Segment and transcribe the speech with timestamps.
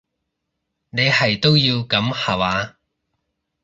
[0.89, 2.77] 你係都要噉下話？